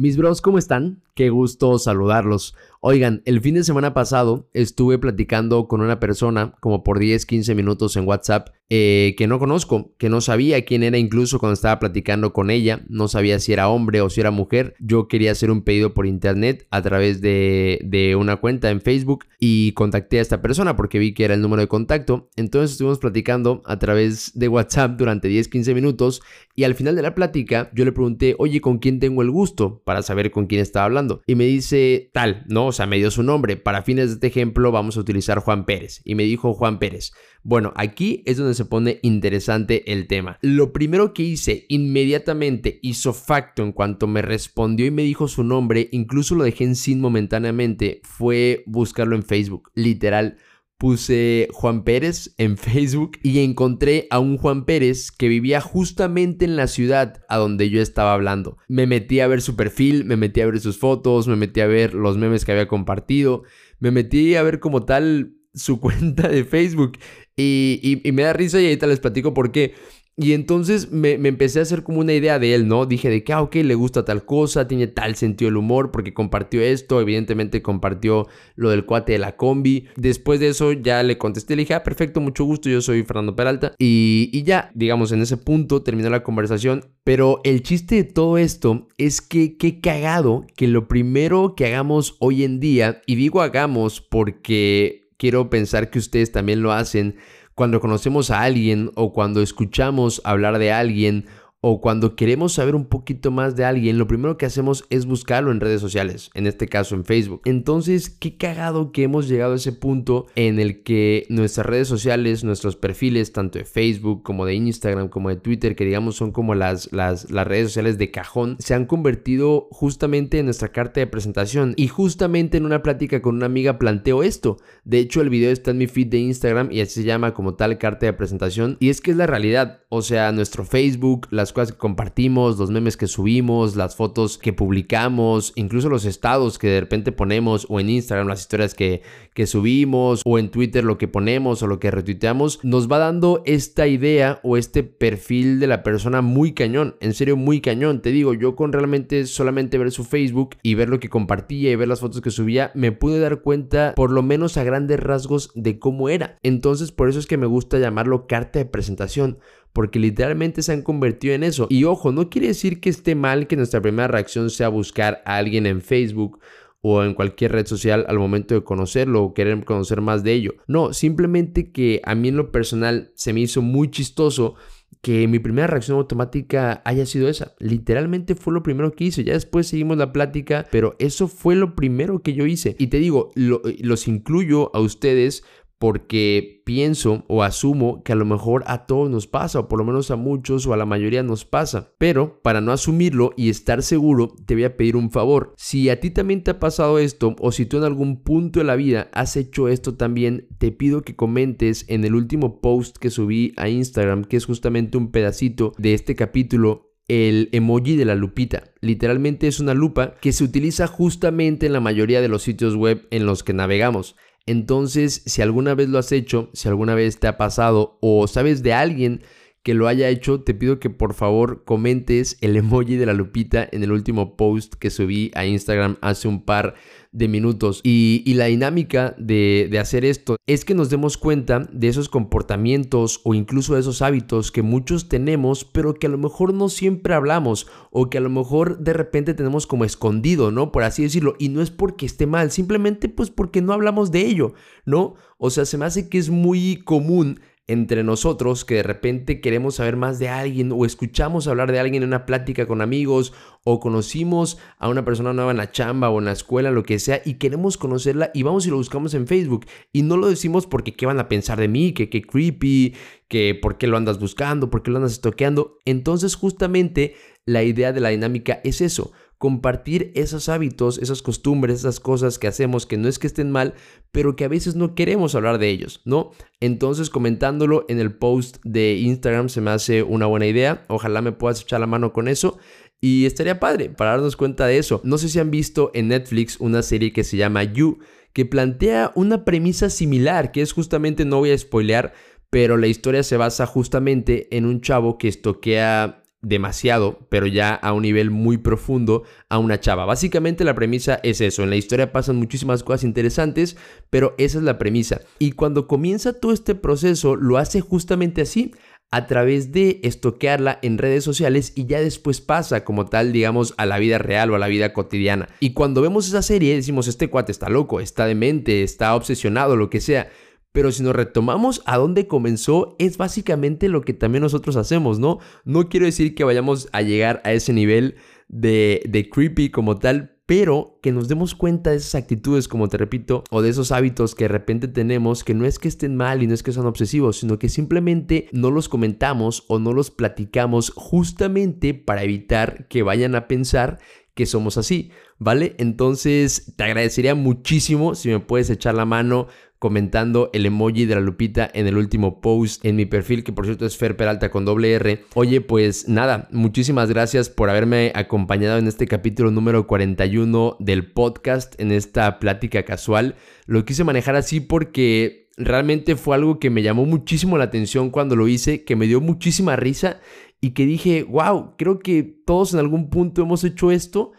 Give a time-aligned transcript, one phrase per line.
[0.00, 1.02] Mis bros, ¿cómo están?
[1.12, 2.56] Qué gusto saludarlos.
[2.82, 7.54] Oigan, el fin de semana pasado estuve platicando con una persona como por 10, 15
[7.54, 11.80] minutos en WhatsApp eh, que no conozco, que no sabía quién era incluso cuando estaba
[11.80, 14.76] platicando con ella, no sabía si era hombre o si era mujer.
[14.78, 19.26] Yo quería hacer un pedido por internet a través de, de una cuenta en Facebook
[19.40, 22.30] y contacté a esta persona porque vi que era el número de contacto.
[22.36, 26.22] Entonces estuvimos platicando a través de WhatsApp durante 10, 15 minutos
[26.54, 29.82] y al final de la plática yo le pregunté, oye, ¿con quién tengo el gusto?
[29.84, 31.22] Para saber con quién estaba hablando.
[31.26, 32.69] Y me dice tal, ¿no?
[32.72, 33.56] Sea, me dio su nombre.
[33.56, 36.00] Para fines de este ejemplo vamos a utilizar Juan Pérez.
[36.04, 37.12] Y me dijo Juan Pérez.
[37.42, 40.38] Bueno, aquí es donde se pone interesante el tema.
[40.42, 45.42] Lo primero que hice inmediatamente hizo facto en cuanto me respondió y me dijo su
[45.42, 49.70] nombre, incluso lo dejé en sin momentáneamente, fue buscarlo en Facebook.
[49.74, 50.36] Literal
[50.80, 56.56] puse Juan Pérez en Facebook y encontré a un Juan Pérez que vivía justamente en
[56.56, 58.56] la ciudad a donde yo estaba hablando.
[58.66, 61.66] Me metí a ver su perfil, me metí a ver sus fotos, me metí a
[61.66, 63.42] ver los memes que había compartido,
[63.78, 66.92] me metí a ver como tal su cuenta de Facebook
[67.36, 69.74] y, y, me da risa y ahorita les platico por qué.
[70.20, 72.84] Y entonces me, empecé a hacer como una idea de él, ¿no?
[72.84, 76.12] Dije de que, ah, ok, le gusta tal cosa, tiene tal sentido del humor porque
[76.12, 79.86] compartió esto, evidentemente compartió lo del cuate de la combi.
[79.96, 83.34] Después de eso ya le contesté, le dije, ah, perfecto, mucho gusto, yo soy Fernando
[83.34, 83.72] Peralta.
[83.78, 86.84] Y, y ya, digamos, en ese punto terminó la conversación.
[87.02, 92.16] Pero el chiste de todo esto es que qué cagado que lo primero que hagamos
[92.18, 97.16] hoy en día, y digo hagamos porque quiero pensar que ustedes también lo hacen,
[97.60, 101.26] cuando conocemos a alguien o cuando escuchamos hablar de alguien
[101.62, 105.52] o cuando queremos saber un poquito más de alguien, lo primero que hacemos es buscarlo
[105.52, 107.42] en redes sociales, en este caso en Facebook.
[107.44, 112.44] Entonces, qué cagado que hemos llegado a ese punto en el que nuestras redes sociales,
[112.44, 116.54] nuestros perfiles, tanto de Facebook como de Instagram, como de Twitter, que digamos son como
[116.54, 121.06] las, las, las redes sociales de cajón, se han convertido justamente en nuestra carta de
[121.06, 121.74] presentación.
[121.76, 124.56] Y justamente en una plática con una amiga planteo esto.
[124.84, 127.54] De hecho, el video está en mi feed de Instagram y así se llama como
[127.54, 128.76] tal carta de presentación.
[128.80, 129.82] Y es que es la realidad.
[129.88, 134.52] O sea, nuestro Facebook, las cosas que compartimos, los memes que subimos, las fotos que
[134.52, 139.02] publicamos, incluso los estados que de repente ponemos o en Instagram las historias que,
[139.34, 143.42] que subimos o en Twitter lo que ponemos o lo que retuiteamos, nos va dando
[143.44, 148.02] esta idea o este perfil de la persona muy cañón, en serio muy cañón.
[148.02, 151.76] Te digo, yo con realmente solamente ver su Facebook y ver lo que compartía y
[151.76, 155.50] ver las fotos que subía, me pude dar cuenta por lo menos a grandes rasgos
[155.54, 156.38] de cómo era.
[156.42, 159.38] Entonces por eso es que me gusta llamarlo carta de presentación
[159.72, 161.66] porque literalmente se han convertido en eso.
[161.70, 165.36] Y ojo, no quiere decir que esté mal que nuestra primera reacción sea buscar a
[165.36, 166.40] alguien en Facebook
[166.82, 170.54] o en cualquier red social al momento de conocerlo o querer conocer más de ello.
[170.66, 174.54] No, simplemente que a mí en lo personal se me hizo muy chistoso
[175.02, 177.54] que mi primera reacción automática haya sido esa.
[177.58, 179.24] Literalmente fue lo primero que hice.
[179.24, 182.76] Ya después seguimos la plática, pero eso fue lo primero que yo hice.
[182.78, 185.44] Y te digo, los incluyo a ustedes
[185.80, 189.86] porque pienso o asumo que a lo mejor a todos nos pasa, o por lo
[189.86, 191.94] menos a muchos o a la mayoría nos pasa.
[191.96, 195.54] Pero para no asumirlo y estar seguro, te voy a pedir un favor.
[195.56, 198.66] Si a ti también te ha pasado esto, o si tú en algún punto de
[198.66, 203.08] la vida has hecho esto también, te pido que comentes en el último post que
[203.08, 208.14] subí a Instagram, que es justamente un pedacito de este capítulo el emoji de la
[208.14, 208.70] lupita.
[208.80, 213.08] Literalmente es una lupa que se utiliza justamente en la mayoría de los sitios web
[213.10, 214.14] en los que navegamos.
[214.46, 218.62] Entonces, si alguna vez lo has hecho, si alguna vez te ha pasado o sabes
[218.62, 219.22] de alguien
[219.62, 223.68] que lo haya hecho, te pido que por favor comentes el emoji de la lupita
[223.70, 226.74] en el último post que subí a Instagram hace un par
[227.12, 227.80] de minutos.
[227.82, 233.20] Y, la dinámica de, de, hacer esto es que nos demos cuenta de esos comportamientos
[233.24, 237.12] o incluso de esos hábitos que muchos tenemos, pero que a lo mejor no siempre
[237.12, 240.72] hablamos o que a lo mejor de repente tenemos como escondido, ¿no?
[240.72, 241.34] Por así decirlo.
[241.38, 244.54] Y no es porque esté mal, simplemente pues porque no hablamos de ello,
[244.86, 245.16] ¿no?
[245.36, 247.40] O sea, se me hace que es muy común
[247.72, 252.02] entre nosotros que de repente queremos saber más de alguien o escuchamos hablar de alguien
[252.02, 253.32] en una plática con amigos
[253.62, 256.98] o conocimos a una persona nueva en la chamba o en la escuela, lo que
[256.98, 259.66] sea, y queremos conocerla y vamos y lo buscamos en Facebook.
[259.92, 262.96] Y no lo decimos porque qué van a pensar de mí, que qué creepy,
[263.28, 265.78] que por qué lo andas buscando, por qué lo andas estoqueando.
[265.84, 267.14] Entonces justamente
[267.44, 272.46] la idea de la dinámica es eso compartir esos hábitos, esas costumbres, esas cosas que
[272.46, 273.72] hacemos que no es que estén mal,
[274.12, 276.32] pero que a veces no queremos hablar de ellos, ¿no?
[276.60, 281.32] Entonces comentándolo en el post de Instagram se me hace una buena idea, ojalá me
[281.32, 282.58] puedas echar la mano con eso.
[283.00, 285.00] Y estaría padre para darnos cuenta de eso.
[285.04, 288.00] No sé si han visto en Netflix una serie que se llama You,
[288.34, 292.12] que plantea una premisa similar, que es justamente, no voy a spoilear,
[292.50, 297.92] pero la historia se basa justamente en un chavo que estoquea demasiado, pero ya a
[297.92, 300.04] un nivel muy profundo a una chava.
[300.04, 303.76] Básicamente la premisa es eso, en la historia pasan muchísimas cosas interesantes,
[304.08, 305.20] pero esa es la premisa.
[305.38, 308.72] Y cuando comienza todo este proceso, lo hace justamente así,
[309.12, 313.86] a través de estoquearla en redes sociales y ya después pasa como tal, digamos, a
[313.86, 315.48] la vida real o a la vida cotidiana.
[315.58, 319.90] Y cuando vemos esa serie decimos, este cuate está loco, está demente, está obsesionado, lo
[319.90, 320.30] que sea.
[320.72, 325.38] Pero si nos retomamos a dónde comenzó, es básicamente lo que también nosotros hacemos, ¿no?
[325.64, 328.16] No quiero decir que vayamos a llegar a ese nivel
[328.48, 332.96] de, de creepy como tal, pero que nos demos cuenta de esas actitudes, como te
[332.98, 336.42] repito, o de esos hábitos que de repente tenemos, que no es que estén mal
[336.42, 340.10] y no es que son obsesivos, sino que simplemente no los comentamos o no los
[340.10, 344.00] platicamos justamente para evitar que vayan a pensar
[344.34, 345.76] que somos así, ¿vale?
[345.78, 349.46] Entonces te agradecería muchísimo si me puedes echar la mano
[349.80, 353.64] comentando el emoji de la lupita en el último post en mi perfil, que por
[353.64, 355.24] cierto es Fer Peralta con doble R.
[355.34, 361.80] Oye, pues nada, muchísimas gracias por haberme acompañado en este capítulo número 41 del podcast,
[361.80, 363.36] en esta plática casual.
[363.64, 368.36] Lo quise manejar así porque realmente fue algo que me llamó muchísimo la atención cuando
[368.36, 370.20] lo hice, que me dio muchísima risa
[370.60, 374.32] y que dije, wow, creo que todos en algún punto hemos hecho esto,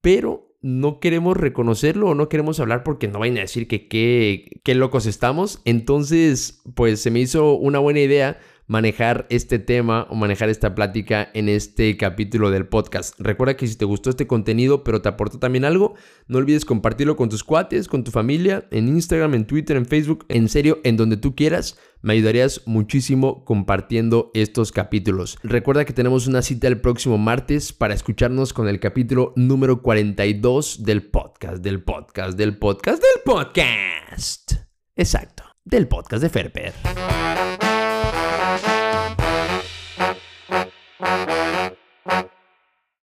[0.00, 4.74] pero no queremos reconocerlo o no queremos hablar porque no vayan a decir que qué,
[4.74, 5.60] locos estamos.
[5.64, 8.38] Entonces, pues se me hizo una buena idea
[8.68, 13.18] manejar este tema o manejar esta plática en este capítulo del podcast.
[13.18, 15.94] Recuerda que si te gustó este contenido, pero te aportó también algo,
[16.28, 20.26] no olvides compartirlo con tus cuates, con tu familia, en Instagram, en Twitter, en Facebook,
[20.28, 21.78] en serio, en donde tú quieras.
[22.00, 25.38] Me ayudarías muchísimo compartiendo estos capítulos.
[25.42, 30.84] Recuerda que tenemos una cita el próximo martes para escucharnos con el capítulo número 42
[30.84, 34.52] del podcast, del podcast, del podcast, del podcast.
[34.94, 36.72] Exacto, del podcast de Ferper.